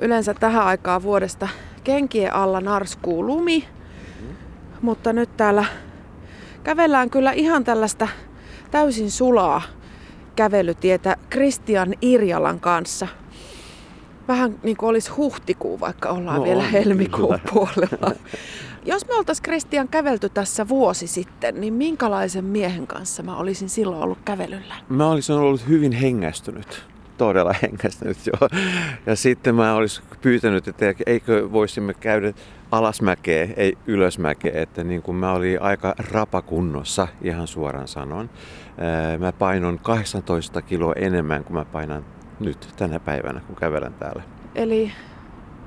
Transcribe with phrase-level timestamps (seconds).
[0.00, 1.48] Yleensä tähän aikaan vuodesta
[1.84, 4.36] kenkien alla narskuu lumi, mm-hmm.
[4.82, 5.64] mutta nyt täällä
[6.64, 8.08] kävellään kyllä ihan tällaista
[8.70, 9.62] täysin sulaa
[10.36, 13.08] kävelytietä Kristian Irjalan kanssa.
[14.28, 18.10] Vähän niin kuin olisi huhtikuu, vaikka ollaan no, vielä helmikuun puolella.
[18.86, 24.02] Jos me oltaisiin Kristian kävelty tässä vuosi sitten, niin minkälaisen miehen kanssa mä olisin silloin
[24.02, 24.74] ollut kävelyllä?
[24.88, 26.84] Mä olisin ollut hyvin hengästynyt
[27.18, 28.48] todella hengästynyt jo.
[29.06, 32.32] Ja sitten mä olisin pyytänyt, että eikö voisimme käydä
[32.70, 38.30] alasmäkeä, ei ylösmäkeä, että niin kuin mä olin aika rapakunnossa, ihan suoraan sanon.
[39.18, 42.04] Mä painon 18 kiloa enemmän kuin mä painan
[42.40, 44.22] nyt tänä päivänä, kun kävelen täällä.
[44.54, 44.92] Eli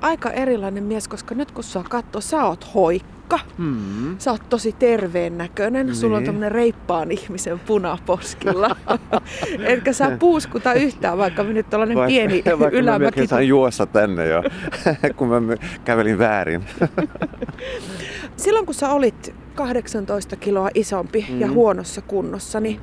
[0.00, 3.17] aika erilainen mies, koska nyt kun sua katsoo, sä oot hoikka.
[3.58, 4.18] Mm.
[4.18, 5.86] Sä oot tosi terveen näköinen.
[5.86, 5.96] Niin.
[5.96, 8.76] Sulla on tämmönen reippaan ihmisen punaposkilla.
[9.64, 13.20] Etkä sä puuskuta yhtään, vaikka nyt tällainen vaikka, pieni vaikka ylämäki.
[13.20, 14.42] Vaikka mä juossa tänne jo,
[15.16, 16.64] kun mä kävelin väärin.
[18.36, 21.40] Silloin kun sä olit 18 kiloa isompi mm.
[21.40, 22.80] ja huonossa kunnossa, niin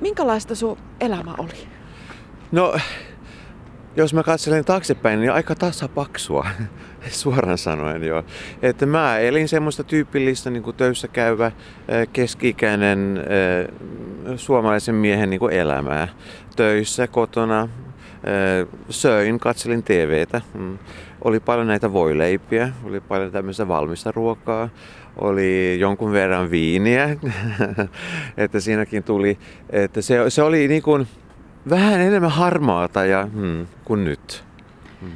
[0.00, 1.68] minkälaista sun elämä oli?
[2.52, 2.74] No,
[3.96, 6.46] jos mä katselen taaksepäin, niin aika tasapaksua,
[7.10, 8.24] suoraan sanoen jo.
[8.62, 11.52] Että mä elin semmoista tyypillistä niin kuin töissä käyvä
[12.12, 13.20] keski-ikäinen
[14.36, 16.08] suomalaisen miehen niin kuin elämää.
[16.56, 17.68] Töissä, kotona,
[18.90, 20.40] söin, katselin TVtä.
[20.54, 20.78] Mm.
[21.24, 24.68] Oli paljon näitä voileipiä, oli paljon tämmöistä valmista ruokaa,
[25.16, 27.16] oli jonkun verran viiniä,
[28.36, 29.38] että siinäkin tuli,
[29.70, 31.08] että se, se oli niin kuin,
[31.70, 34.44] vähän enemmän harmaata ja, hmm, kuin nyt.
[35.00, 35.12] Hmm.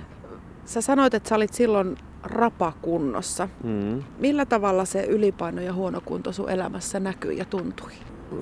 [0.64, 3.48] Sä sanoit, että sä olit silloin rapakunnossa.
[3.62, 4.02] Hmm.
[4.18, 7.90] Millä tavalla se ylipaino ja huono kunto sun elämässä näkyy ja tuntui?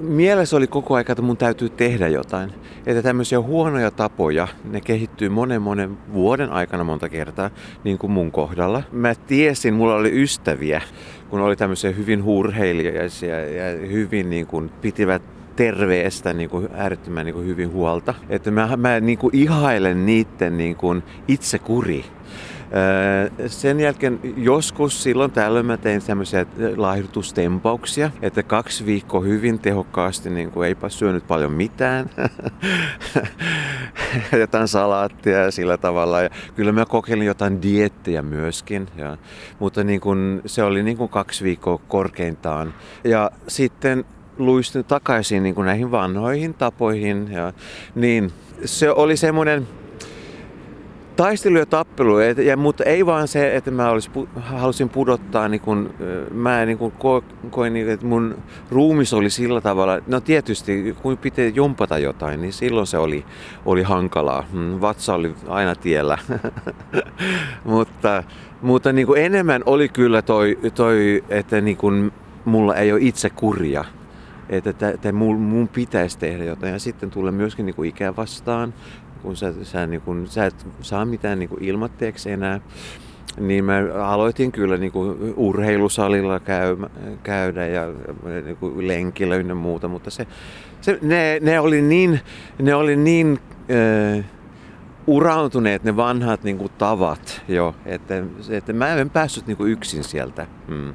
[0.01, 2.53] Mielessä oli koko ajan, että mun täytyy tehdä jotain.
[2.87, 7.51] Että tämmöisiä huonoja tapoja, ne kehittyy monen monen vuoden aikana monta kertaa,
[7.85, 8.83] niin kuin mun kohdalla.
[8.93, 10.83] Mä tiesin, mulla oli ystäviä,
[11.31, 17.35] kun oli tämmöisiä hyvin hurheilijaisia ja hyvin niin kuin pitivät terveestä niin kuin äärettömän niin
[17.35, 18.15] kuin hyvin huolta.
[18.29, 22.05] Että mä, mä niin kuin ihailen niiden niin kuin itsekuri.
[23.47, 26.47] Sen jälkeen joskus silloin tällöin mä tein tämmöisiä
[26.77, 32.11] laihdutustempauksia, että kaksi viikkoa hyvin tehokkaasti, niin kuin eipä syönyt paljon mitään,
[34.41, 36.23] jotain salaattia ja sillä tavalla.
[36.23, 39.17] Ja kyllä mä kokeilin jotain diettejä myöskin, ja,
[39.59, 42.75] mutta niin kuin, se oli niin kuin kaksi viikkoa korkeintaan.
[43.05, 44.05] Ja sitten
[44.39, 47.33] luistui takaisin niin kuin näihin vanhoihin tapoihin.
[47.33, 47.53] Ja,
[47.95, 48.33] niin
[48.65, 49.69] se oli semmoinen
[51.17, 55.61] taistelu ja tappelu, et, ja, mutta ei vaan se, että mä olisi, halusin pudottaa, niin
[55.61, 55.95] kun,
[56.31, 58.37] mä niin kun ko, koin, niin, että mun
[58.71, 63.25] ruumis oli sillä tavalla, no tietysti kun pitää jumpata jotain, niin silloin se oli,
[63.67, 64.45] oli hankalaa.
[64.53, 66.19] Mm, vatsa oli aina tiellä.
[67.65, 68.23] mutta
[68.63, 72.13] mutta niin kuin enemmän oli kyllä toi, toi että niin kuin
[72.45, 73.85] mulla ei ole itse kurja
[74.49, 76.73] että, että mun, mun pitäisi tehdä jotain.
[76.73, 78.75] Ja sitten tulee myöskin niin kuin ikä vastaan,
[79.23, 82.61] kun sä, sä, niin kuin, sä et saa mitään niin kuin ilmatteeksi enää.
[83.41, 86.77] Niin mä aloitin kyllä niin kuin urheilusalilla käy,
[87.23, 87.87] käydä ja
[88.45, 90.27] niin kuin lenkillä ynnä muuta, mutta se,
[90.81, 92.21] se, ne, ne oli niin,
[92.63, 93.39] ne oli niin
[94.19, 94.25] äh,
[95.07, 100.05] urautuneet ne vanhat niin kuin tavat jo, että, että mä en päässyt niin kuin yksin
[100.05, 100.47] sieltä.
[100.69, 100.95] Hmm.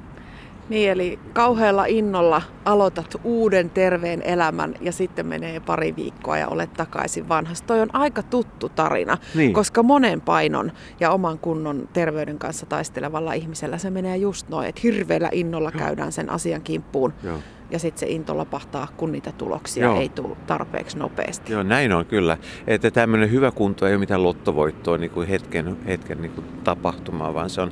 [0.71, 6.73] Niin, eli kauhealla innolla aloitat uuden terveen elämän ja sitten menee pari viikkoa ja olet
[6.73, 7.65] takaisin vanhassa.
[7.65, 9.53] Toi on aika tuttu tarina, niin.
[9.53, 14.81] koska monen painon ja oman kunnon terveyden kanssa taistelevalla ihmisellä se menee just noin, että
[14.83, 17.13] hirveällä innolla käydään sen asian kimppuun.
[17.23, 17.37] Joo
[17.71, 19.99] ja sitten se into lapahtaa, kun niitä tuloksia Joo.
[19.99, 21.51] ei tule tarpeeksi nopeasti.
[21.51, 22.37] Joo, näin on kyllä.
[22.67, 27.33] Että tämmöinen hyvä kunto ei ole mitään lottovoittoa niin kuin hetken, hetken niin kuin tapahtumaa,
[27.33, 27.71] vaan se on...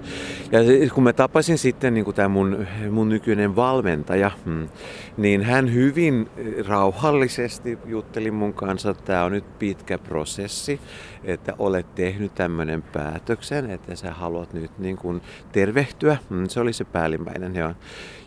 [0.52, 0.60] Ja
[0.94, 4.70] kun mä tapasin sitten niin kuin tämä mun, mun nykyinen valmentaja, hmm,
[5.18, 6.30] niin hän hyvin
[6.68, 10.80] rauhallisesti jutteli mun kanssa, että tämä on nyt pitkä prosessi,
[11.24, 15.22] että olet tehnyt tämmöinen päätöksen, että sä haluat nyt niin kuin
[15.52, 16.18] tervehtyä.
[16.30, 17.56] Hmm, se oli se päällimmäinen.
[17.56, 17.76] Ja,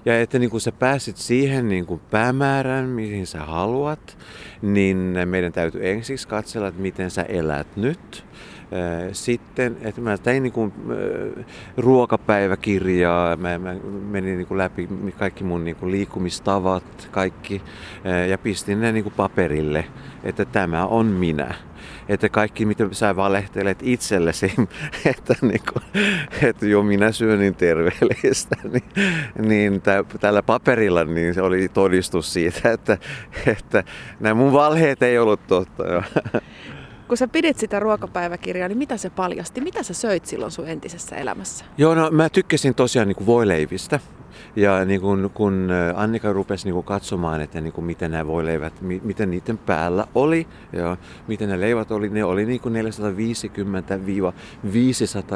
[0.04, 4.18] ja että niin kuin sä pääsit siihen niin kuin päämäärään, mihin sä haluat,
[4.62, 8.24] niin meidän täytyy ensiksi katsella, että miten sä elät nyt.
[9.12, 10.72] Sitten, että mä tein niin kuin,
[11.76, 13.74] ruokapäiväkirjaa, mä, mä
[14.10, 14.88] menin niin kuin läpi
[15.18, 17.62] kaikki mun niin kuin liikumistavat, kaikki,
[18.28, 19.84] ja pistin ne niin kuin paperille,
[20.24, 21.54] että tämä on minä
[22.08, 24.54] että kaikki mitä sä valehtelet itsellesi,
[25.16, 26.04] että, niin kuin,
[26.42, 28.84] että joo minä syön niin terveellistä, niin,
[29.48, 32.98] niin tä, tällä paperilla niin se oli todistus siitä, että,
[33.46, 33.84] että
[34.20, 35.84] nämä mun valheet ei ollut totta.
[37.12, 39.60] kun sä pidit sitä ruokapäiväkirjaa, niin mitä se paljasti?
[39.60, 41.64] Mitä sä söit silloin sun entisessä elämässä?
[41.78, 44.00] Joo, no mä tykkäsin tosiaan niin kuin voileivistä.
[44.56, 48.72] Ja niin kun, kun Annika rupesi niin kun katsomaan, että niin kun miten nämä voileivät,
[48.80, 50.96] miten niiden päällä oli ja
[51.28, 52.64] miten ne leivät oli, ne oli niin 450-500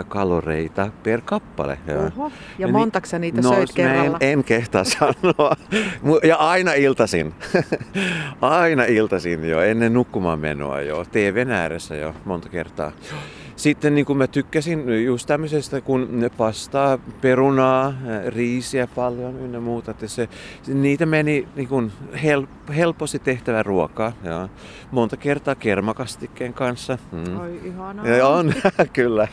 [0.08, 1.78] kaloreita per kappale.
[1.86, 2.26] Ja, Oho.
[2.26, 4.18] ja, ja montaksa niitä no, söit kerralla?
[4.20, 5.56] En, en kehtaa sanoa.
[6.24, 7.34] Ja aina iltasin.
[8.40, 11.04] aina iltasin jo, ennen nukkumaan menoa jo.
[11.04, 12.92] TVn ääressä jo monta kertaa.
[13.56, 17.94] Sitten niin kuin mä tykkäsin just tämmöisestä kun pastaa, perunaa,
[18.26, 19.90] riisiä paljon ynnä muuta.
[19.90, 20.28] Että se,
[20.68, 21.92] niitä meni niin kuin
[22.22, 24.12] hel, helposti tehtävä ruokaa.
[24.22, 24.48] Ja
[24.90, 26.98] monta kertaa kermakastikkeen kanssa.
[27.12, 27.40] Mm.
[27.40, 28.08] Oi ihanaa.
[28.08, 28.54] Ja on,
[28.92, 29.28] kyllä.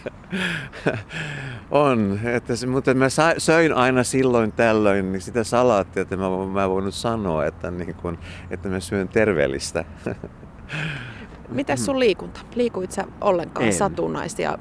[1.72, 2.20] on.
[2.24, 6.94] Että se, mutta mä söin aina silloin tällöin niin sitä salaattia, että mä, mä voinut
[6.94, 8.20] sanoa, että, niin kuin,
[8.50, 9.86] että mä syön terveellistä.
[11.54, 12.40] Mitäs sun liikunta?
[12.56, 13.74] Liikuit sä ollenkaan en.
[13.74, 14.58] satunnaisia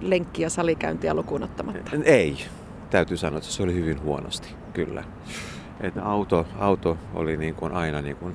[0.00, 1.90] lenkkiä salikäyntiä lukuun ottamatta?
[2.04, 2.36] Ei.
[2.90, 5.04] Täytyy sanoa, että se oli hyvin huonosti, kyllä.
[5.80, 8.34] Että auto, auto oli niin kuin aina niin kuin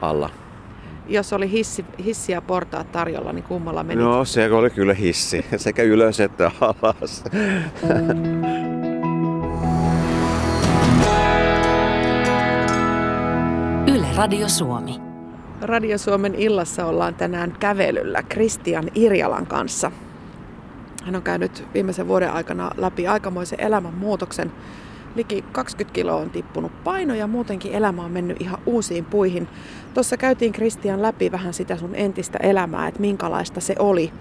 [0.00, 0.30] alla.
[1.08, 4.04] Jos oli hissi, hissi ja portaat tarjolla, niin kummalla menit?
[4.04, 7.24] No se oli kyllä hissi, sekä ylös että alas.
[13.94, 15.09] Yle Radio Suomi.
[15.60, 19.92] Radio Suomen illassa ollaan tänään kävelyllä Kristian Irjalan kanssa.
[21.04, 24.52] Hän on käynyt viimeisen vuoden aikana läpi aikamoisen elämänmuutoksen.
[25.14, 29.48] Liki 20 kiloa on tippunut paino ja muutenkin elämä on mennyt ihan uusiin puihin.
[29.94, 34.12] Tuossa käytiin Kristian läpi vähän sitä sun entistä elämää, että minkälaista se oli.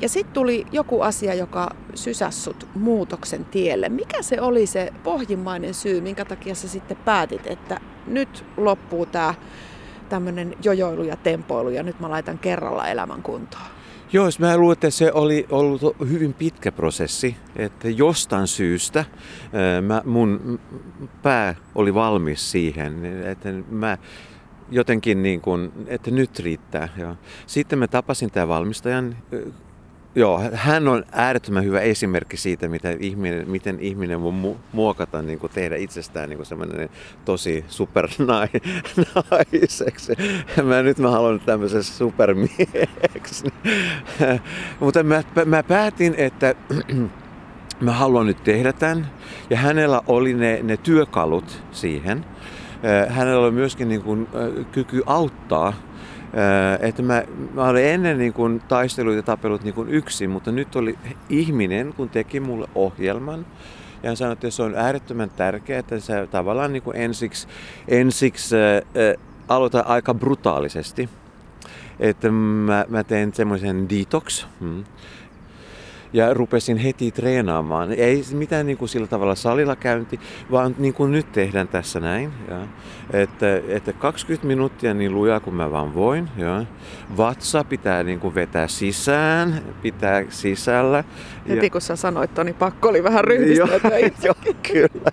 [0.00, 3.88] Ja sitten tuli joku asia, joka sysässut muutoksen tielle.
[3.88, 9.34] Mikä se oli se pohjimmainen syy, minkä takia sä sitten päätit, että nyt loppuu tämä
[10.08, 13.64] tämmöinen jojoilu ja tempoilu ja nyt mä laitan kerralla elämän kuntoon?
[14.12, 19.04] Joo, mä luulen, että se oli ollut hyvin pitkä prosessi, että jostain syystä
[19.82, 20.60] mä, mun
[21.22, 23.98] pää oli valmis siihen, että mä
[24.70, 26.88] jotenkin niin kuin, että nyt riittää.
[26.96, 27.16] Ja
[27.46, 29.16] sitten mä tapasin tämän valmistajan
[30.18, 35.38] Joo, hän on äärettömän hyvä esimerkki siitä, miten ihminen, miten ihminen voi mu- muokata, niin
[35.38, 36.88] kuin tehdä itsestään niin kuin semmoinen
[37.24, 40.14] tosi supernaiseksi.
[40.64, 43.44] Mä nyt mä haluan tämmöisen supermieheksi.
[44.80, 46.54] Mutta mä, mä päätin, että
[47.80, 49.10] mä haluan nyt tehdä tämän.
[49.50, 52.24] Ja hänellä oli ne, ne työkalut siihen.
[53.08, 54.28] Hänellä oli myöskin niin kuin,
[54.72, 55.72] kyky auttaa
[56.80, 57.22] että mä,
[57.54, 60.98] mä olin ennen niin kuin taisteluita tapelut niin kuin yksin, mutta nyt oli
[61.28, 63.46] ihminen, kun teki mulle ohjelman.
[64.02, 67.48] Ja hän sanoi, että se on äärettömän tärkeää, että sä tavallaan niin kuin ensiksi,
[67.88, 71.08] ensiksi äh, aloita aika brutaalisesti.
[72.00, 74.46] Että mä, mä teen semmoisen detox.
[74.60, 74.84] Hmm
[76.16, 77.92] ja rupesin heti treenaamaan.
[77.92, 80.20] Ei mitään niin kuin sillä tavalla salilla käynti,
[80.50, 82.32] vaan niin kuin nyt tehdään tässä näin.
[82.48, 82.60] Ja.
[83.12, 86.28] Että, että 20 minuuttia niin lujaa kuin mä vaan voin.
[86.36, 86.64] Ja.
[87.16, 91.04] Vatsa pitää niin kuin vetää sisään, pitää sisällä.
[91.48, 91.70] Heti ja...
[91.70, 93.66] kun sä sanoit, niin pakko oli vähän ryhdistää.
[94.24, 94.34] Joo,
[94.72, 95.12] kyllä.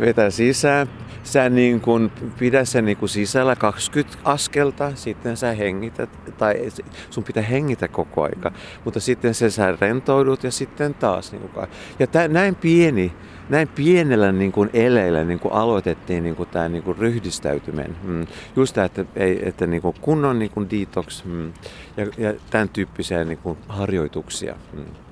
[0.00, 0.88] Vetää sisään
[1.24, 6.72] sä niin kun pidä sen niin kun sisällä 20 askelta, sitten sä hengität, tai
[7.10, 8.52] sun pitää hengitä koko aika,
[8.84, 11.32] mutta sitten se sä rentoudut ja sitten taas.
[11.32, 11.66] Niin kun,
[11.98, 13.12] ja tää, näin pieni,
[13.48, 17.96] näin pienellä niin kuin eleillä niin kuin aloitettiin niin kuin tämä niin kuin ryhdistäytyminen.
[18.02, 18.26] Mm.
[18.56, 19.04] Just tämä, että,
[19.42, 21.52] että niin kuin kunnon niin kuin detox mm.
[21.96, 24.54] ja, ja tämän tyyppisiä niin kuin harjoituksia.
[24.72, 25.03] Mm.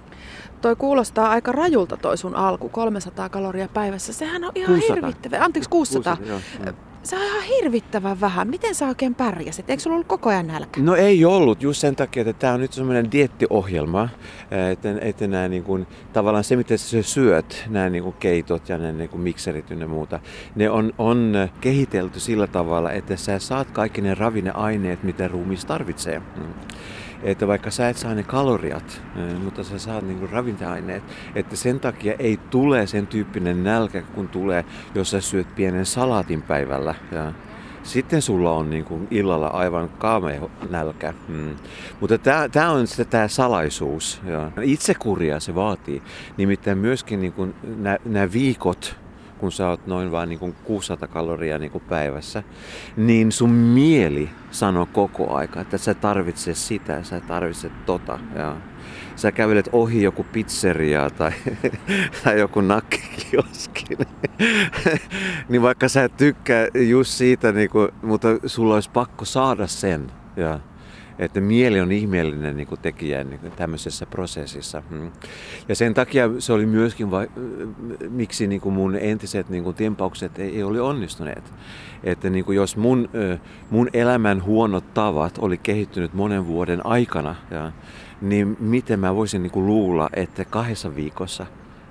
[0.63, 4.13] Toi kuulostaa aika rajulta toi sun alku, 300 kaloria päivässä.
[4.13, 4.97] Sehän on ihan 600.
[4.97, 5.45] hirvittävä.
[5.45, 6.17] Anteeksi, 600.
[6.17, 6.75] 600 joo.
[7.03, 8.49] Se on ihan hirvittävän vähän.
[8.49, 9.71] Miten sä oikein pärjäsit?
[9.71, 10.81] Eikö sulla ollut koko ajan nälkä?
[10.83, 14.09] No ei ollut, just sen takia, että tämä on nyt semmoinen diettiohjelma.
[14.73, 18.79] Että, että nämä niin kuin, tavallaan se, mitä sä syöt, nämä niin kuin keitot ja
[18.79, 20.21] ne niin kuin mikserit ja muuta,
[20.55, 26.19] ne on, on kehitelty sillä tavalla, että sä saat kaikki ne ravinneaineet, mitä ruumis tarvitsee.
[26.19, 26.45] Mm
[27.23, 31.03] että vaikka sä et saa ne kaloriat, eh, mutta sä saat niin ravinteaineet,
[31.35, 34.65] että sen takia ei tule sen tyyppinen nälkä, kun tulee,
[34.95, 36.95] jos sä syöt pienen salaatin päivällä.
[37.13, 37.33] Ja
[37.83, 41.15] sitten sulla on niin kuin illalla aivan kaamea nälkä.
[41.27, 41.57] Hmm.
[42.01, 42.19] Mutta
[42.53, 44.23] tämä on sitten tämä salaisuus.
[44.25, 46.03] Ja itsekuria se vaatii.
[46.37, 47.55] Nimittäin myöskin niin
[48.05, 48.97] nämä viikot,
[49.43, 52.43] kun sä oot noin vaan niin kuin 600 kaloria niin kuin päivässä,
[52.97, 58.19] niin sun mieli sanoo koko aika, että sä tarvitset sitä, sä tarvitset tota.
[58.35, 58.57] Ja
[59.17, 61.33] sä kävelet ohi joku pizzeria tai,
[62.25, 63.85] tai joku nakkikioski,
[65.49, 70.13] niin vaikka sä et tykkää just siitä, niin kuin, mutta sulla olisi pakko saada sen.
[70.37, 70.61] Ja
[71.19, 74.83] että mieli on ihmeellinen niin kuin tekijä niin kuin tämmöisessä prosessissa.
[74.91, 75.11] Mm.
[75.69, 77.27] Ja sen takia se oli myöskin, va-
[78.11, 81.53] miksi niin kuin mun entiset niin kuin tempaukset ei, ei ole onnistuneet.
[82.05, 83.09] Että niin kuin jos mun,
[83.71, 87.73] mun elämän huonot tavat oli kehittynyt monen vuoden aikana, ja,
[88.21, 91.47] niin miten mä voisin niin kuin luulla, että kahdessa viikossa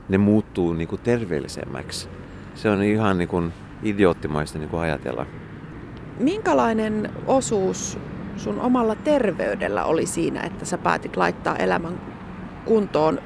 [0.10, 2.10] ne muuttuu niin kuin terveellisemmäksi.
[2.56, 5.26] Se on ihan niin kuin idioottimaista niin kuin ajatella.
[6.20, 7.98] Minkälainen osuus
[8.38, 12.02] sun omalla terveydellä oli siinä, että sä päätit laittaa elämän
[12.66, 13.20] kuntoon?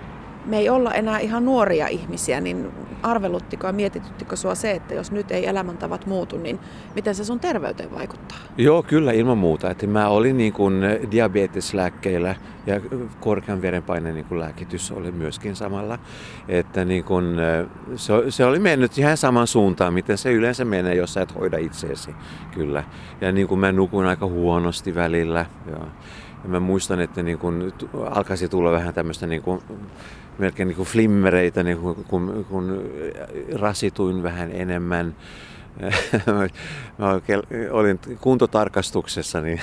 [0.45, 2.71] Me ei olla enää ihan nuoria ihmisiä, niin
[3.03, 6.59] arveluttiko ja mietityttikö sua se, että jos nyt ei elämäntavat muutu, niin
[6.95, 8.37] miten se sun terveyteen vaikuttaa?
[8.57, 9.69] Joo, kyllä ilman muuta.
[9.69, 12.35] Että mä olin niin kuin diabeteslääkkeillä
[12.65, 12.81] ja
[13.19, 15.99] korkean verenpaineen niin kuin lääkitys oli myöskin samalla.
[16.47, 17.35] Että niin kuin,
[17.95, 21.57] se, se oli mennyt ihan saman suuntaan, miten se yleensä menee, jos sä et hoida
[21.57, 22.15] itseesi.
[22.51, 22.83] Kyllä.
[23.21, 25.45] Ja niin kuin mä nukun aika huonosti välillä.
[25.65, 25.77] Ja,
[26.43, 27.73] ja mä muistan, että niin kuin
[28.09, 29.61] alkaisi tulla vähän tämmöistä niin kuin
[30.39, 32.91] melkein niin kuin flimmereitä, niin kuin, kun, kun
[33.53, 35.15] rasituin vähän enemmän.
[36.97, 37.19] Mä
[37.71, 39.61] olin kuntotarkastuksessa, niin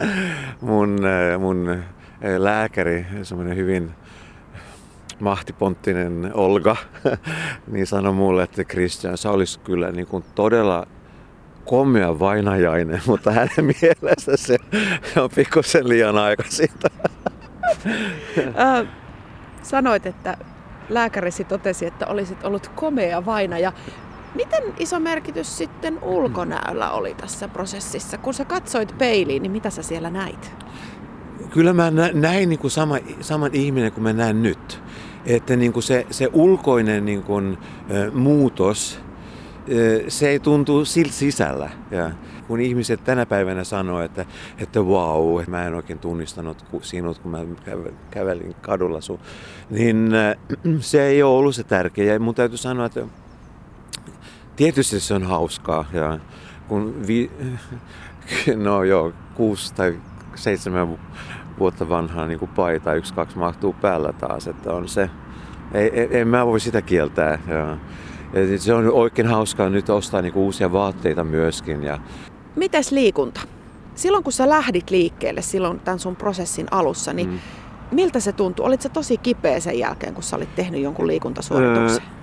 [0.60, 1.00] mun,
[1.38, 1.82] mun
[2.38, 3.90] lääkäri, semmoinen hyvin
[5.20, 6.76] mahtiponttinen Olga,
[7.72, 10.86] niin sanoi mulle, että Christian, sä olisi kyllä niin kuin todella
[11.64, 14.58] komea vainajainen, mutta hänen mielestä se
[15.16, 16.88] on pikkusen liian aikaisinta.
[19.64, 20.36] Sanoit, että
[20.88, 23.72] lääkärisi totesi, että olisit ollut komea vainaja.
[24.34, 28.18] Miten iso merkitys sitten ulkonäöllä oli tässä prosessissa?
[28.18, 30.52] Kun sä katsoit peiliin, niin mitä sä siellä näit?
[31.50, 34.82] Kyllä mä näin niin kuin sama, saman ihminen kuin mä näen nyt.
[35.26, 37.58] Että niin kuin se, se ulkoinen niin kuin,
[38.12, 39.00] muutos,
[40.08, 41.70] se ei tuntu siltä sisällä.
[41.90, 42.10] Ja
[42.48, 44.26] kun ihmiset tänä päivänä sanoo, että,
[44.58, 47.38] että wow, mä en oikein tunnistanut sinut, kun mä
[48.10, 49.18] kävelin kadulla sun,
[49.70, 50.10] niin
[50.80, 52.12] se ei ole ollut se tärkeä.
[52.12, 53.06] Ja mun täytyy sanoa, että
[54.56, 55.84] tietysti se on hauskaa.
[55.92, 56.18] Ja
[56.68, 57.30] kun vi,
[58.64, 59.98] no joo, kuusi tai
[60.34, 60.98] seitsemän
[61.58, 65.10] vuotta vanhaa niin paita, yksi, kaksi mahtuu päällä taas, että on se,
[65.74, 67.38] ei, ei, en mä voi sitä kieltää.
[67.48, 67.76] Ja,
[68.40, 71.82] ja se on oikein hauskaa nyt ostaa niin kuin uusia vaatteita myöskin.
[71.82, 71.98] Ja...
[72.56, 73.40] Mites liikunta?
[73.94, 77.38] Silloin kun sä lähdit liikkeelle silloin tämän sun prosessin alussa, niin mm.
[77.90, 78.66] miltä se tuntui?
[78.66, 82.02] Olitko tosi kipeä sen jälkeen, kun sä olit tehnyt jonkun liikuntasuorituksen?
[82.02, 82.14] Öö,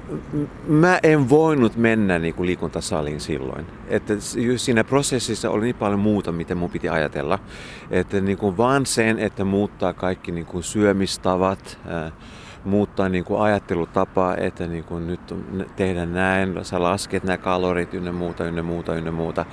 [0.67, 3.65] mä en voinut mennä niin kuin liikuntasaliin silloin.
[3.88, 4.13] Että
[4.55, 7.39] siinä prosessissa oli niin paljon muuta, mitä mun piti ajatella.
[7.91, 12.11] Että niin kuin vaan sen, että muuttaa kaikki niin kuin syömistavat, ää,
[12.65, 15.35] muuttaa niin kuin ajattelutapaa, että niin kuin nyt
[15.75, 19.45] tehdään näin, sä lasket nämä kalorit ynnä muuta, ynnä muuta, ynnä muuta.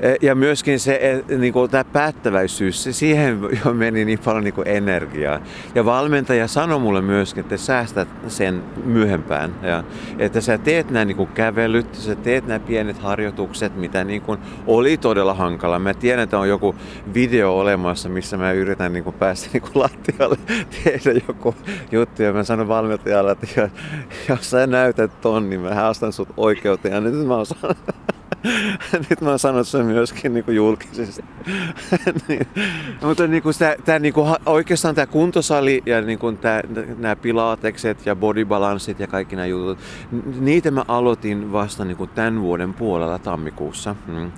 [0.00, 4.44] Eh, ja myöskin se, eh, niin kuin tämä päättäväisyys, se, siihen jo meni niin paljon
[4.44, 5.40] niin kuin energiaa.
[5.74, 9.54] Ja valmentaja sanoi mulle myöskin, että säästät sen myöhempään.
[9.62, 9.84] Ja,
[10.18, 14.38] että sä teet nämä niin kuin kävelyt, sä teet nämä pienet harjoitukset, mitä niin kuin
[14.66, 15.78] oli todella hankala.
[15.78, 16.74] Mä tiedän, että on joku
[17.14, 20.36] video olemassa, missä mä yritän niin kuin päästä niin kuin lattialle
[20.84, 21.54] tehdä joku
[21.92, 22.22] juttu.
[22.22, 23.70] Ja mä sanon valmentajalle, että
[24.28, 26.94] jos sä näytät ton, niin mä haastan sut oikeuteen.
[26.94, 27.78] Ja nyt mä sanonut,
[29.10, 31.24] Nyt mä oon sanonut sen myöskin niin kuin julkisesti.
[32.28, 32.46] niin.
[33.02, 36.62] Mutta niin kuin sitä, tämä, niin kuin, oikeastaan tämä kuntosali ja niin kuin tämä,
[36.98, 39.78] nämä pilatekset ja bodybalanssit ja kaikki nämä jutut,
[40.40, 43.96] niitä mä aloitin vasta niin kuin tämän vuoden puolella tammikuussa.
[44.06, 44.32] Mm.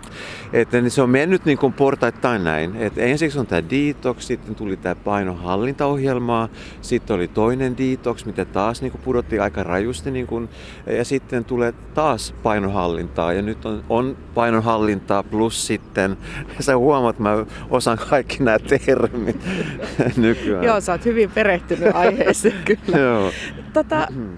[0.53, 2.77] Että niin se on mennyt niin kuin portaittain näin.
[2.77, 6.49] että ensiksi on tämä detox, sitten tuli tämä painohallintaohjelmaa,
[6.81, 10.49] sitten oli toinen detox, mitä taas niin kuin pudottiin aika rajusti, niin kuin,
[10.87, 16.17] ja sitten tulee taas painohallintaa ja nyt on on painonhallintaa plus sitten,
[16.61, 19.41] sä huomaat, että mä osaan kaikki nämä termit
[20.17, 20.65] nykyään.
[20.65, 22.99] Joo, sä oot hyvin perehtynyt aiheeseen kyllä.
[22.99, 23.31] Joo.
[23.73, 24.37] Tota, mm-hmm.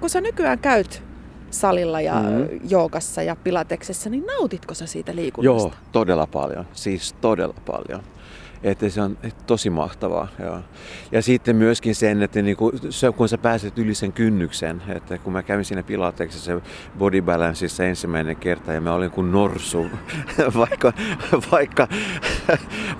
[0.00, 1.02] kun sä nykyään käyt
[1.50, 2.60] salilla ja mm-hmm.
[2.68, 5.68] joogassa ja pilateksessa, niin nautitko sä siitä liikunnasta?
[5.68, 6.66] Joo, todella paljon.
[6.72, 8.13] Siis todella paljon.
[8.64, 10.28] Että se on tosi mahtavaa.
[10.38, 10.58] Joo.
[11.12, 15.32] Ja sitten myöskin sen, että niinku, se, kun sä pääset yli sen kynnyksen, että kun
[15.32, 16.60] mä kävin siinä pilateksessa
[16.98, 19.86] body balanceissa ensimmäinen kerta ja mä olin kuin norsu,
[20.58, 20.92] vaikka,
[21.52, 21.88] vaikka,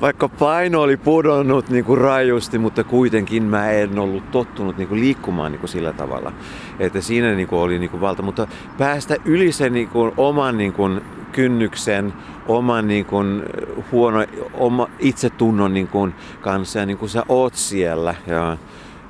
[0.00, 5.66] vaikka paino oli pudonnut niinku rajusti, mutta kuitenkin mä en ollut tottunut niinku liikkumaan niinku
[5.66, 6.32] sillä tavalla.
[6.78, 8.46] Että siinä niinku oli niinku valta, mutta
[8.78, 10.88] päästä yli sen niinku oman niinku
[11.34, 12.12] kynnyksen,
[12.48, 13.42] oman niin kuin,
[13.92, 14.24] huono
[14.54, 18.14] oma itsetunnon niin kuin, kanssa ja niin kuin sä oot siellä.
[18.26, 18.56] Ja,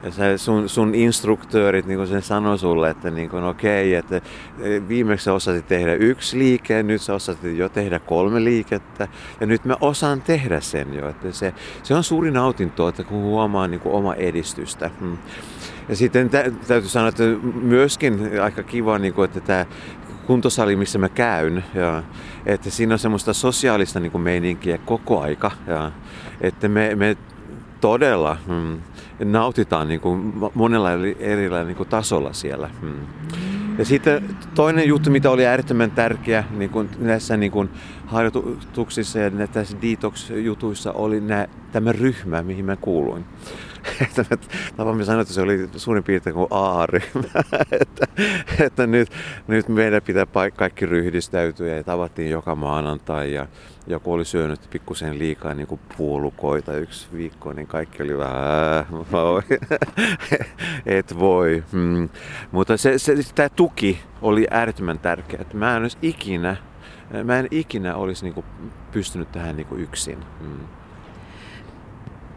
[0.04, 4.16] ja se sun, sun instruktöörit niin sen sanoi sulle, että niin okei, okay, että
[4.58, 9.08] e, viimeksi sä osasit tehdä yksi liike, nyt sä osasit jo tehdä kolme liikettä
[9.40, 11.08] ja nyt mä osaan tehdä sen jo.
[11.08, 14.90] Että se, se on suuri nautinto, että kun huomaa niin oma edistystä.
[15.00, 15.18] Hmm.
[15.88, 17.22] Ja sitten tä, täytyy sanoa, että
[17.62, 19.66] myöskin aika kiva, niin kuin, että tämä
[20.26, 22.02] kuntosali, missä mä käyn, ja,
[22.46, 25.50] että siinä on semmoista sosiaalista niin kuin meininkiä koko aika.
[25.66, 25.92] Ja,
[26.40, 27.16] että me, me
[27.80, 28.78] todella mm,
[29.32, 32.70] nautitaan niin kuin monella eri niin kuin tasolla siellä.
[32.82, 32.94] Mm.
[33.78, 37.70] Ja sitten toinen juttu, mitä oli äärettömän tärkeä niin kuin näissä niin kuin
[38.06, 43.24] harjoituksissa ja näissä detox-jutuissa, oli nää, tämä ryhmä, mihin mä kuuluin.
[44.00, 44.38] Että me
[44.76, 47.22] tapamme sanoa, että se oli suurin piirtein kuin A-ryhmä.
[47.80, 48.06] että,
[48.60, 49.08] että nyt,
[49.46, 53.46] nyt meidän pitää kaikki ryhdistäytyä ja tavattiin joka maanantai ja
[53.86, 59.42] joku oli syönyt pikkusen liikaa niin kuin puolukoita yksi viikko, niin kaikki oli vähän, voi,
[60.86, 61.64] et voi.
[61.72, 62.08] Hmm.
[62.52, 65.44] Mutta se, se, tämä tuki oli äärettömän tärkeä.
[65.52, 66.56] Mä en olisi ikinä,
[67.24, 68.46] mä en ikinä olisi niin kuin
[68.92, 70.18] pystynyt tähän niin kuin yksin.
[70.40, 70.83] Hmm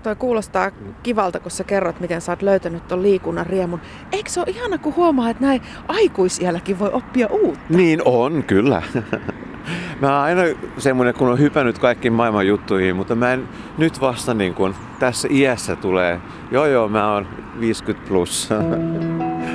[0.03, 0.71] toi kuulostaa
[1.03, 3.81] kivalta, kun sä kerrot, miten sä oot löytänyt ton liikunnan riemun.
[4.11, 7.59] Eikö se ole ihana, kun huomaa, että näin aikuisielläkin voi oppia uutta?
[7.69, 8.81] Niin on, kyllä.
[10.01, 10.41] Mä oon aina
[10.77, 15.27] semmoinen, kun on hypännyt kaikkiin maailman juttuihin, mutta mä en nyt vasta niin kun tässä
[15.31, 17.27] iässä tulee, joo joo, mä oon
[17.59, 18.49] 50 plus.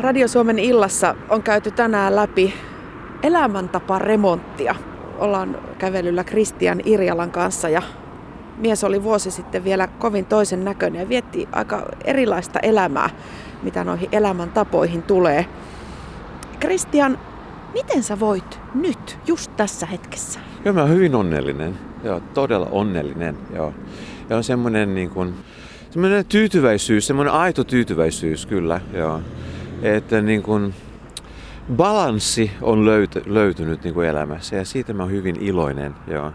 [0.00, 2.54] Radio Suomen illassa on käyty tänään läpi
[3.22, 4.74] elämäntaparemonttia.
[5.18, 7.82] Ollaan kävelyllä Kristian Irjalan kanssa ja
[8.56, 13.10] mies oli vuosi sitten vielä kovin toisen näköinen ja vietti aika erilaista elämää,
[13.62, 15.46] mitä noihin elämäntapoihin tulee.
[16.60, 17.18] Kristian,
[17.74, 20.40] miten sä voit nyt, just tässä hetkessä?
[20.64, 21.78] Joo, mä oon hyvin onnellinen.
[22.04, 23.38] Joo, todella onnellinen.
[23.54, 23.74] Joo.
[24.30, 25.34] Ja on semmoinen niin kuin,
[25.90, 28.80] semmoinen tyytyväisyys, semmoinen aito tyytyväisyys kyllä.
[28.92, 29.20] Joo.
[29.82, 30.74] Että niin kuin,
[31.72, 35.94] balanssi on löyt, löytynyt niin kuin elämässä ja siitä mä oon hyvin iloinen.
[36.06, 36.32] Joo.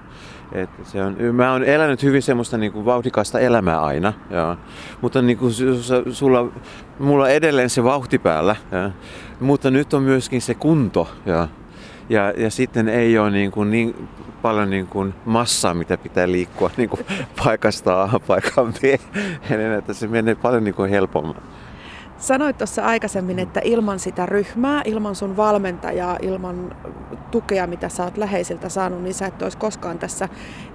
[0.51, 4.55] Et se on, mä oon elänyt hyvin semmoista niin kuin vauhdikasta elämää aina, joo.
[5.01, 5.53] mutta niin kuin
[6.11, 6.51] sulla,
[6.99, 8.91] mulla on edelleen se vauhti päällä, joo.
[9.39, 11.11] mutta nyt on myöskin se kunto.
[11.25, 11.47] Joo.
[12.09, 14.07] Ja, ja sitten ei ole niin, kuin niin
[14.41, 17.05] paljon niin kuin massaa, mitä pitää liikkua niin kuin
[17.43, 18.83] paikasta A paikan B,
[19.77, 21.35] että se menee paljon niin kuin helpommin.
[22.21, 26.75] Sanoit tuossa aikaisemmin, että ilman sitä ryhmää, ilman sun valmentajaa, ilman
[27.31, 30.29] tukea, mitä sä oot läheisiltä saanut, niin sä et olisi koskaan tässä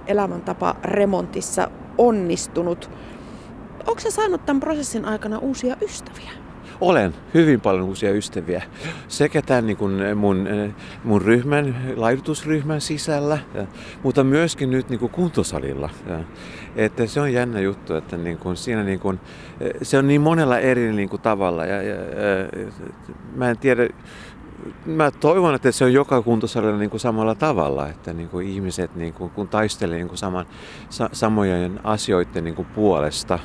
[0.07, 2.89] elämäntapa remontissa onnistunut.
[3.87, 6.31] Onko sä saanut tämän prosessin aikana uusia ystäviä?
[6.81, 8.63] olen hyvin paljon uusia ystäviä.
[9.07, 10.47] Sekä tämän niin kuin mun,
[11.03, 13.37] mun ryhmän, laidutusryhmän sisällä,
[14.03, 15.89] mutta myöskin nyt niin kuin kuntosalilla.
[16.77, 19.19] Että se on jännä juttu, että niin kuin, siinä niin kuin,
[19.81, 21.65] se on niin monella eri niin kuin tavalla.
[21.65, 22.01] Ja, ja, ja,
[23.35, 23.89] mä en tiedä,
[24.85, 28.95] mä toivon, että se on joka kuntosalilla niin kuin samalla tavalla, että niin kuin ihmiset
[28.95, 30.45] niin kuin, kun taistelee niin kuin saman,
[30.89, 33.39] sa, samojen asioiden niin kuin puolesta,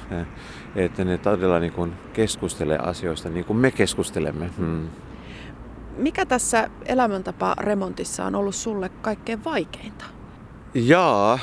[0.76, 4.50] että ne todella niin kuin keskustelee asioista niin kuin me keskustelemme.
[4.58, 4.88] Hmm.
[5.96, 10.04] Mikä tässä elämäntapa remontissa on ollut sulle kaikkein vaikeinta?
[10.74, 11.38] Jaa,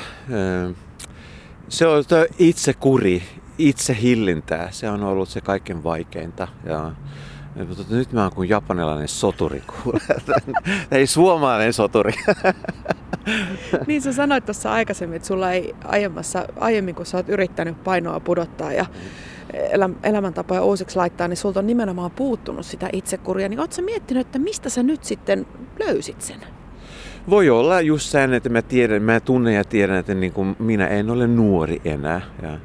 [1.70, 2.04] se on
[2.38, 3.22] itse kuri,
[3.58, 4.70] itse hillintää.
[4.70, 6.48] Se on ollut se kaikkein vaikeinta.
[6.64, 6.92] Ja
[7.90, 10.00] nyt mä oon kuin japanilainen soturi, kuule.
[10.90, 12.12] Ei suomalainen soturi.
[13.86, 18.20] niin sä sanoit tuossa aikaisemmin, että sulla ei aiemmassa, aiemmin kun sä oot yrittänyt painoa
[18.20, 18.86] pudottaa ja
[20.02, 23.48] elämäntapoja uusiksi laittaa, niin sulta on nimenomaan puuttunut sitä itsekuria.
[23.48, 25.46] Niin ootko sä miettinyt, että mistä sä nyt sitten
[25.78, 26.59] löysit sen?
[27.30, 30.86] Voi olla just sen, että mä, tiedän, mä tunnen ja tiedän, että niin kuin minä
[30.86, 32.20] en ole nuori enää.
[32.42, 32.58] Ja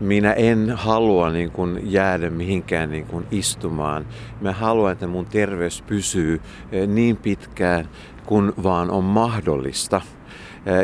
[0.00, 4.06] minä en halua niin kuin jäädä mihinkään niin kuin istumaan.
[4.40, 6.40] Mä haluan, että mun terveys pysyy
[6.72, 7.88] eh, niin pitkään
[8.26, 10.00] kuin vaan on mahdollista.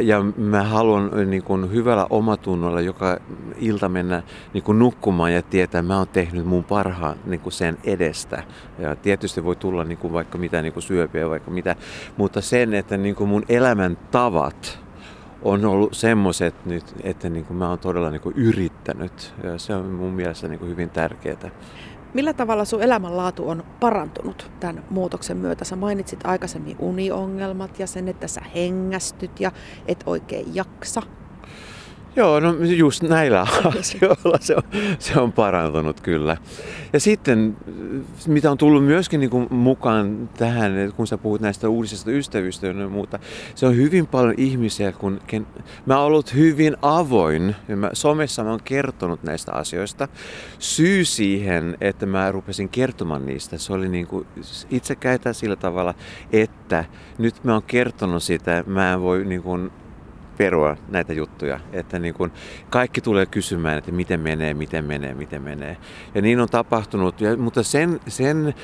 [0.03, 3.21] Ja mä haluan niin kuin hyvällä omatunnolla joka
[3.59, 7.53] ilta mennä niin kuin nukkumaan ja tietää, että mä oon tehnyt mun parhaan niin kuin
[7.53, 8.43] sen edestä.
[8.79, 11.77] Ja tietysti voi tulla niin kuin vaikka mitä niin kuin syöpiä, vaikka mitä,
[12.17, 14.85] mutta sen, että niin kuin mun elämäntavat
[15.43, 19.35] on ollut semmoiset nyt, että niin kuin mä oon todella niin kuin yrittänyt.
[19.43, 21.51] Ja se on mun mielestä niin kuin hyvin tärkeää.
[22.15, 25.65] Millä tavalla sun elämänlaatu on parantunut tämän muutoksen myötä?
[25.65, 29.53] Sä mainitsit aikaisemmin uniongelmat ja sen, että sä hengästyt ja
[29.87, 31.03] et oikein jaksa.
[32.17, 33.41] Joo, no just näillä
[33.81, 34.63] asioilla se on,
[34.99, 36.37] se on parantunut kyllä.
[36.93, 37.57] Ja sitten,
[38.27, 42.89] mitä on tullut myöskin niin kuin mukaan tähän, kun sä puhut näistä uudisista ystävistä ja
[42.89, 43.19] muuta,
[43.55, 45.47] se on hyvin paljon ihmisiä, kun ken,
[45.87, 50.09] mä oon ollut hyvin avoin, ja mä, somessa mä oon kertonut näistä asioista.
[50.59, 54.27] Syy siihen, että mä rupesin kertomaan niistä, se oli niin kuin
[54.71, 55.95] itsekäitä sillä tavalla,
[56.33, 56.85] että
[57.19, 59.71] nyt mä oon kertonut sitä, mä en voi niin kuin
[60.37, 61.61] perua näitä juttuja.
[61.73, 62.33] Että niin kun
[62.71, 65.77] kaikki tulee kysymään, että miten menee, miten menee, miten menee.
[66.15, 68.55] Ja niin on tapahtunut, ja, mutta sen, sen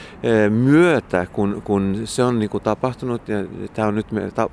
[0.50, 3.36] myötä, kun, kun se on niin kuin tapahtunut, ja
[3.74, 4.06] tämä on nyt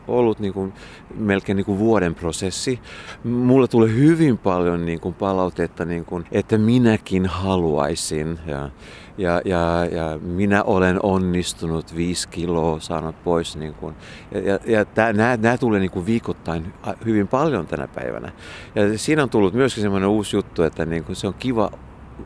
[0.08, 0.74] ollut niin kuin
[1.16, 2.80] melkein niin kuin vuoden prosessi,
[3.24, 8.40] mulle tulee hyvin paljon niin kuin palautetta, niin kuin, että minäkin haluaisin.
[8.46, 8.70] Ja,
[9.18, 13.58] ja, ja, ja minä olen onnistunut viisi kiloa saanut pois.
[13.58, 13.96] Niin kuin,
[14.32, 16.74] ja ja, ja nämä, nämä tulee niin kuin viikoittain
[17.06, 18.32] hyvin paljon tänä päivänä.
[18.76, 21.72] Ja siinä on tullut myöskin semmoinen uusi juttu, että niin kuin se on kiva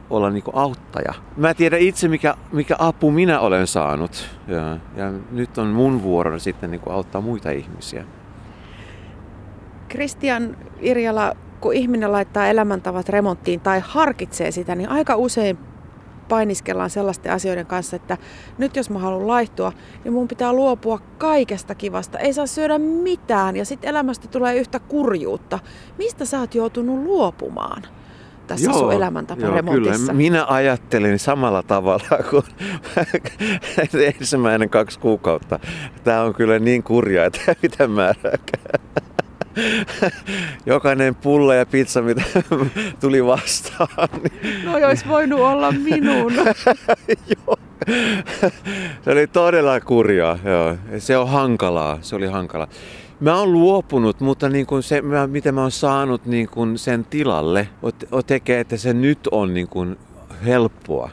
[0.09, 1.13] olla niin kuin auttaja.
[1.37, 4.29] Mä tiedän itse, mikä, mikä apu minä olen saanut.
[4.47, 8.05] Ja, ja nyt on mun vuoro sitten niin kuin auttaa muita ihmisiä.
[9.87, 15.57] Kristian Irjala, kun ihminen laittaa elämäntavat remonttiin tai harkitsee sitä, niin aika usein
[16.31, 18.17] painiskellaan sellaisten asioiden kanssa, että
[18.57, 22.19] nyt jos mä haluan laihtua, niin mun pitää luopua kaikesta kivasta.
[22.19, 25.59] Ei saa syödä mitään ja sitten elämästä tulee yhtä kurjuutta.
[25.97, 27.83] Mistä sä oot joutunut luopumaan?
[28.47, 29.99] tässä joo, sun elämäntaparemontissa?
[29.99, 32.43] Kyllä, minä ajattelin samalla tavalla kuin
[34.19, 35.59] ensimmäinen kaksi kuukautta.
[36.03, 38.81] Tämä on kyllä niin kurjaa, että mitä määrääkään.
[40.65, 42.21] jokainen pulla ja pizza, mitä
[43.01, 44.09] tuli vastaan.
[44.23, 44.65] Niin...
[44.65, 46.33] No olisi voinut olla minun.
[47.35, 47.57] joo.
[49.03, 50.39] Se oli todella kurjaa.
[50.43, 50.75] Joo.
[50.99, 51.97] Se on hankalaa.
[52.01, 52.67] Se oli hankalaa.
[53.19, 57.67] Mä oon luopunut, mutta niin kuin se, mitä mä oon saanut niin kuin sen tilalle,
[58.27, 59.97] tekee, että se nyt on niin kuin
[60.45, 61.09] helppoa.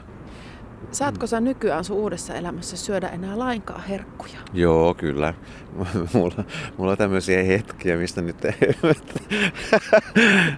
[0.91, 4.39] Saatko sä nykyään sun uudessa elämässä syödä enää lainkaan herkkuja?
[4.53, 5.33] Joo, kyllä.
[6.13, 6.43] Mulla,
[6.77, 8.53] mulla on tämmöisiä hetkiä, mistä nyt ei...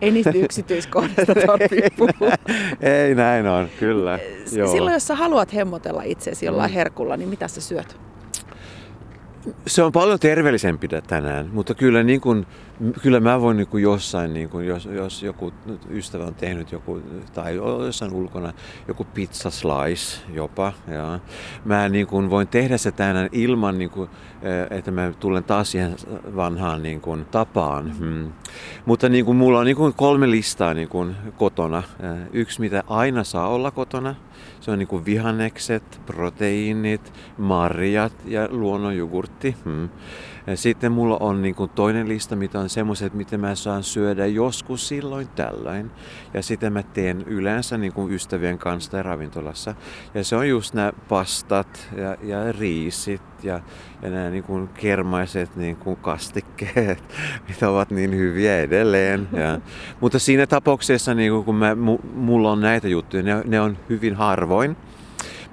[0.01, 2.33] ei niistä yksityiskohdista tarvitse puhua.
[2.81, 4.19] ei, näin on, kyllä.
[4.51, 4.71] Joo.
[4.71, 6.75] Silloin, jos sä haluat hemmotella itseäsi jollain mm.
[6.75, 8.10] herkulla, niin mitä sä syöt?
[9.67, 12.45] Se on paljon terveellisempi tänään, mutta kyllä, niin kuin,
[13.01, 15.53] kyllä mä voin niin kuin jossain, niin kuin, jos, jos joku
[15.89, 17.01] ystävä on tehnyt joku,
[17.33, 18.53] tai jossain ulkona
[18.87, 21.19] joku pizza slice jopa, ja
[21.65, 24.09] mä niin kuin voin tehdä se tänään ilman, niin kuin,
[24.41, 25.95] eh, että mä tulen taas siihen
[26.35, 27.97] vanhaan niin kuin, tapaan.
[27.97, 28.31] Hmm.
[28.85, 31.83] Mutta niin kuin, mulla on niin kuin kolme listaa niin kuin, kotona.
[31.99, 34.15] Eh, yksi, mitä aina saa olla kotona,
[34.61, 39.55] se on niin kuin vihannekset, proteiinit, marjat ja luonnonjogurtti.
[39.65, 39.89] Hmm.
[40.55, 44.87] Sitten mulla on niin kuin toinen lista, mitä on semmoiset, mitä mä saan syödä joskus
[44.87, 45.91] silloin tällöin.
[46.33, 49.75] Ja sitten mä teen yleensä niin kuin ystävien kanssa ravintolassa.
[50.13, 53.61] Ja se on just nämä pastat ja, ja riisit ja,
[54.01, 57.03] ja nämä niin kuin kermaiset niin kuin kastikkeet,
[57.47, 59.27] mitä ovat niin hyviä edelleen.
[59.33, 59.59] Ja,
[59.99, 61.75] mutta siinä tapauksessa, niin kuin kun mä,
[62.13, 64.77] mulla on näitä juttuja, ne, ne on hyvin harvoin.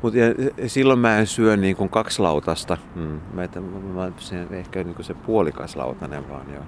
[0.03, 0.19] Mutta
[0.67, 2.77] silloin mä en syö niin kuin kaksi lautasta.
[2.95, 3.21] Mm.
[3.33, 3.49] Mä,
[3.95, 6.63] mä, se, ehkä niin kuin se puolikas lautanen vaan joo.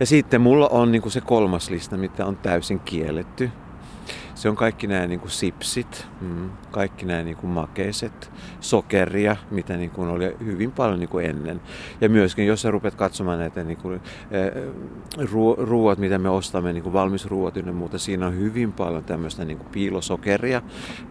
[0.00, 3.50] Ja sitten mulla on niin kuin se kolmas lista, mitä on täysin kielletty
[4.40, 9.76] se on kaikki nämä niin kuin sipsit, mm, kaikki nämä niin kuin makeiset, sokeria, mitä
[9.76, 11.60] niin kuin oli hyvin paljon niin kuin ennen.
[12.00, 14.00] Ja myöskin, jos sä rupeat katsomaan näitä niin kuin,
[15.58, 19.58] ruuat, mitä me ostamme, niin kuin valmisruuat ja muuta, siinä on hyvin paljon tämmöistä niin
[19.58, 20.62] kuin piilosokeria,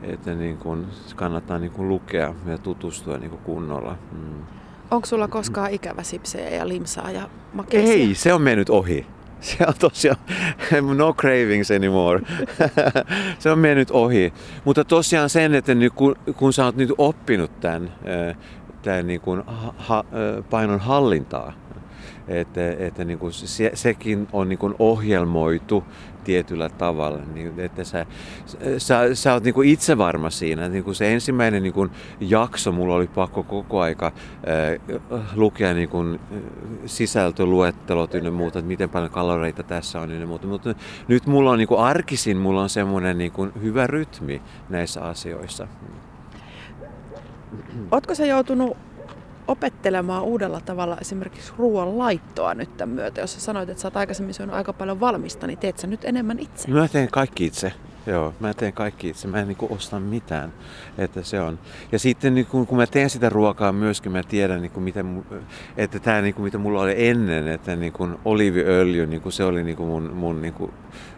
[0.03, 3.97] että niin kuin kannattaa niin kuin lukea ja tutustua niin kuin kunnolla.
[4.11, 4.43] Mm.
[4.91, 7.93] Onko sulla koskaan ikävä sipsejä ja limsaa ja makeisia?
[7.93, 9.05] Ei, se on mennyt ohi.
[9.41, 10.17] Se on tosiaan
[10.97, 12.21] no cravings anymore.
[13.39, 14.33] se on mennyt ohi.
[14.65, 17.91] Mutta tosiaan sen, että nyt kun, kun sä oot nyt oppinut tämän,
[18.81, 19.43] tämän niin kuin
[19.77, 20.03] ha,
[20.49, 21.53] painon hallintaa,
[22.27, 25.83] että, että niin kuin se, sekin on niin kuin ohjelmoitu
[26.23, 28.05] tietyllä tavalla, niin että sä,
[28.77, 30.69] sä, sä oot niin kuin itse varma siinä.
[30.69, 35.89] Niin kuin se ensimmäinen niin kuin jakso, mulla oli pakko koko aika äh, lukea niin
[35.89, 36.19] kuin
[36.85, 40.47] sisältöluettelot ja muuta, että miten paljon kaloreita tässä on ja muuta.
[40.47, 40.75] Mutta
[41.07, 45.67] nyt mulla on niin kuin arkisin, mulla on semmoinen niin kuin hyvä rytmi näissä asioissa.
[47.91, 48.77] Oletko sä joutunut
[49.49, 53.21] opettelemaan uudella tavalla esimerkiksi ruoan laittoa nyt tämän myötä?
[53.21, 56.05] Jos sä sanoit, että sä oot aikaisemmin syönyt aika paljon valmista, niin teet sä nyt
[56.05, 56.71] enemmän itse?
[56.71, 57.73] Mä teen kaikki itse.
[58.07, 59.27] Joo, mä teen kaikki itse.
[59.27, 60.53] Mä en niin kuin osta mitään.
[60.97, 61.59] Että se on.
[61.91, 65.25] Ja sitten niin kun, mä teen sitä ruokaa myöskin, mä tiedän, niin kuin, miten,
[65.77, 69.43] että tämä niin kuin, mitä mulla oli ennen, että niin kuin oliiviöljy, niin kuin se
[69.43, 70.71] oli niin kuin mun, mun niin kuin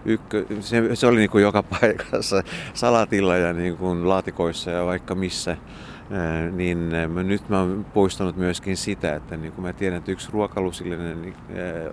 [0.05, 5.15] ykkö, se, se oli niin kuin joka paikassa, salatilla ja niin kuin laatikoissa ja vaikka
[5.15, 5.57] missä
[6.51, 6.89] niin
[7.23, 11.35] nyt mä oon poistanut myöskin sitä, että niin kun mä tiedän, että yksi ruokalusillinen niin,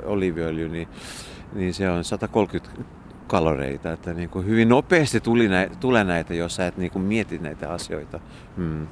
[0.05, 0.89] oliiviöljy, niin,
[1.55, 2.71] niin se on 130
[3.27, 3.93] kaloreita.
[3.93, 7.73] Että niin kuin hyvin nopeasti tuli näitä, tulee näitä, jos sä et niin mieti näitä
[7.73, 8.21] asioita.
[8.57, 8.87] Hmm.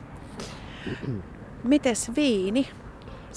[1.65, 2.69] Mites viini?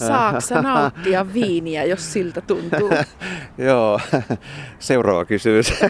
[0.07, 2.89] Saaksa nauttia viiniä, jos siltä tuntuu?
[3.57, 3.99] Joo,
[4.79, 5.73] seuraava kysymys.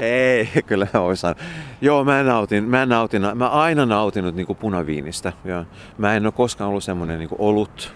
[0.00, 1.36] Ei, kyllä mä sanoa.
[1.80, 5.32] Joo, mä nautin, mä nautin, mä aina nautinut niin kuin punaviinistä.
[5.44, 5.64] Ja
[5.98, 7.94] mä en ole koskaan ollut semmoinen niin olut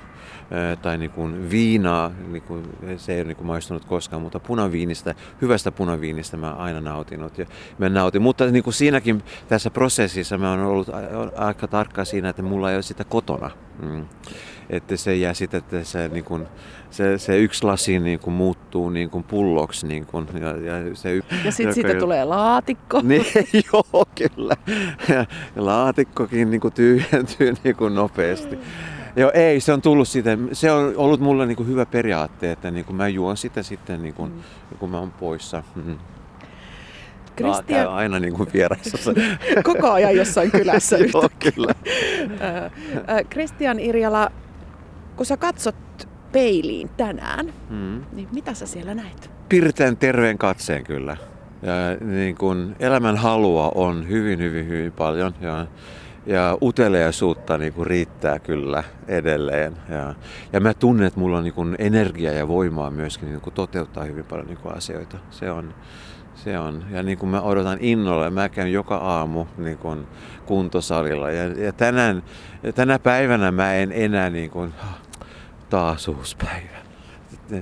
[0.83, 2.64] tai niin kuin viinaa, niin kuin,
[2.96, 7.38] se ei ole niin kuin maistunut koskaan, mutta punaviinistä, hyvästä punaviinistä mä aina nautinut.
[7.38, 7.46] Ja
[7.79, 8.22] mä nautin.
[8.22, 10.88] Mutta niin kuin siinäkin tässä prosessissa mä oon ollut
[11.37, 13.50] aika tarkka siinä, että mulla ei ole sitä kotona.
[13.83, 14.07] Mm.
[14.70, 16.46] Että se jää sitten, että se, niin kuin,
[16.90, 19.87] se, se yksi lasi niin kuin muuttuu niin kuin pulloksi.
[19.87, 23.00] Niin kuin, ja, ja, se, ja sitten siitä tulee laatikko.
[23.05, 23.27] Niin,
[23.72, 24.57] joo, kyllä.
[25.09, 28.59] Ja laatikkokin niin kuin tyhjentyy niin kuin nopeasti.
[29.16, 30.38] Joo, ei, se on tullut siitä.
[30.53, 34.03] Se on ollut mulle niin kuin hyvä periaate, että niin kuin mä juon sitä sitten,
[34.03, 34.79] niin kuin, mm.
[34.79, 35.62] kun mä oon poissa.
[35.74, 35.98] Mm.
[37.37, 37.88] Christian...
[37.88, 39.12] aina niin kuin vieraissa.
[39.62, 40.96] Koko ajan jossain kylässä.
[40.96, 41.74] Joo, kyllä.
[43.31, 44.31] Kristian Irjala,
[45.16, 45.77] kun sä katsot
[46.33, 48.05] peiliin tänään, mm.
[48.12, 49.31] niin mitä sä siellä näet?
[49.48, 51.16] Pirteän terveen katseen kyllä.
[51.62, 55.35] Ja niin kuin elämän halua on hyvin, hyvin, hyvin paljon.
[55.40, 55.66] Ja
[56.27, 59.77] ja uteliaisuutta niin kuin riittää kyllä edelleen.
[59.88, 60.14] Ja,
[60.53, 64.05] ja mä tunnen, että mulla on niin kuin energiaa ja voimaa myöskin niin kuin toteuttaa
[64.05, 65.18] hyvin paljon niin kuin asioita.
[65.31, 65.74] Se on,
[66.35, 66.85] se on.
[66.90, 70.07] Ja niin kuin mä odotan innolla, mä käyn joka aamu niin kuin
[70.46, 71.31] kuntosalilla.
[71.31, 72.22] Ja, ja tänään,
[72.74, 74.74] tänä päivänä mä en enää niin kuin,
[75.74, 76.84] taas uusi päivä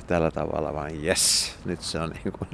[0.07, 2.49] tällä tavalla vaan yes, nyt se on niin kuin,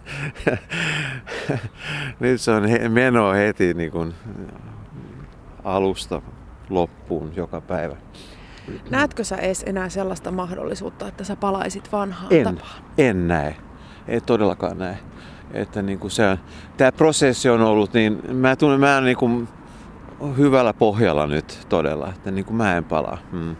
[2.20, 4.14] nyt se on meno heti niin kuin
[5.64, 6.22] alusta
[6.70, 7.96] loppuun joka päivä.
[8.90, 12.82] Näetkö sä edes enää sellaista mahdollisuutta, että sä palaisit vanhaan en, tapaan?
[12.98, 13.56] En näe.
[14.08, 14.98] Ei todellakaan näe.
[15.52, 16.38] Että niin kuin se,
[16.76, 19.48] tämä prosessi on ollut, niin mä tunnen, mä niin kuin
[20.36, 23.18] hyvällä pohjalla nyt todella, että niin kuin mä en palaa.
[23.30, 23.56] Hmm.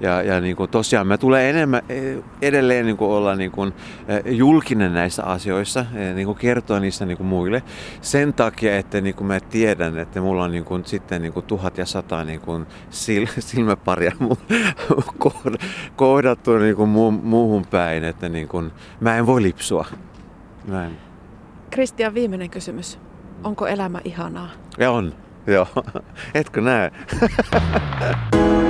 [0.00, 3.72] Ja, ja niin kuin tosiaan mä tulee enemmän, e, edelleen niin kuin olla niin kuin
[4.08, 7.62] e, julkinen näissä asioissa, e, niin kuin kertoa niistä niin kuin muille.
[8.00, 11.46] Sen takia, että niin kuin mä tiedän, että mulla on niin kuin sitten niin kuin
[11.46, 12.66] tuhat ja sata niin kuin
[13.00, 14.12] sil, silmäparia
[15.96, 16.88] kohdattu niin kuin
[17.22, 19.86] muuhun päin, että niin kuin, mä en voi lipsua.
[20.68, 20.98] Mä en.
[21.70, 22.98] Kristian, viimeinen kysymys.
[23.44, 24.50] Onko elämä ihanaa?
[24.78, 25.14] Ja on,
[25.46, 25.66] joo.
[26.34, 26.90] Etkö näe?